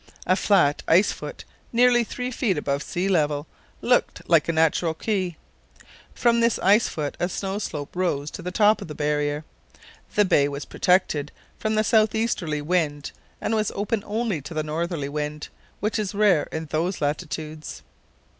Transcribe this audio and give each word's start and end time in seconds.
A 0.25 0.35
flat 0.35 0.81
ice 0.87 1.11
foot 1.11 1.45
nearly 1.71 2.03
three 2.03 2.31
feet 2.31 2.57
above 2.57 2.81
sea 2.81 3.07
level 3.07 3.45
looked 3.81 4.27
like 4.27 4.49
a 4.49 4.51
natural 4.51 4.95
quay. 4.95 5.37
From 6.15 6.39
this 6.39 6.57
ice 6.63 6.87
foot 6.87 7.15
a 7.19 7.29
snow 7.29 7.59
slope 7.59 7.95
rose 7.95 8.31
to 8.31 8.41
the 8.41 8.49
top 8.49 8.81
of 8.81 8.87
the 8.87 8.95
barrier. 8.95 9.45
The 10.15 10.25
bay 10.25 10.47
was 10.47 10.65
protected 10.65 11.31
from 11.59 11.75
the 11.75 11.83
south 11.83 12.15
easterly 12.15 12.63
wind 12.63 13.11
and 13.39 13.53
was 13.53 13.71
open 13.75 14.01
only 14.07 14.41
to 14.41 14.55
the 14.55 14.63
northerly 14.63 15.07
wind, 15.07 15.49
which 15.81 15.99
is 15.99 16.15
rare 16.15 16.47
in 16.51 16.65
those 16.65 16.99
latitudes. 16.99 17.83